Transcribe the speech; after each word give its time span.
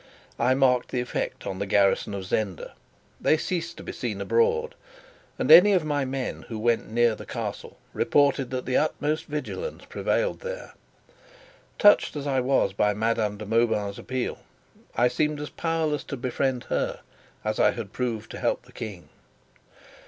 I 0.39 0.55
marked 0.55 0.89
the 0.89 0.99
effect 0.99 1.45
on 1.45 1.59
the 1.59 1.67
garrison 1.67 2.15
of 2.15 2.25
Zenda: 2.25 2.73
they 3.21 3.37
ceased 3.37 3.77
to 3.77 3.83
be 3.83 3.91
seen 3.91 4.19
abroad; 4.19 4.73
and 5.37 5.51
any 5.51 5.73
of 5.73 5.85
my 5.85 6.05
men 6.05 6.41
who 6.47 6.57
went 6.57 6.89
near 6.89 7.13
the 7.13 7.23
Castle 7.27 7.77
reported 7.93 8.49
that 8.49 8.65
the 8.65 8.77
utmost 8.77 9.25
vigilance 9.25 9.85
prevailed 9.85 10.39
there. 10.39 10.73
Touched 11.77 12.15
as 12.15 12.25
I 12.25 12.39
was 12.39 12.73
by 12.73 12.95
Madame 12.95 13.37
de 13.37 13.45
Mauban's 13.45 13.99
appeal, 13.99 14.39
I 14.95 15.07
seemed 15.07 15.39
as 15.39 15.51
powerless 15.51 16.03
to 16.05 16.17
befriend 16.17 16.63
her 16.69 17.01
as 17.45 17.59
I 17.59 17.69
had 17.69 17.93
proved 17.93 18.31
to 18.31 18.39
help 18.39 18.63
the 18.63 18.71
King. 18.71 19.09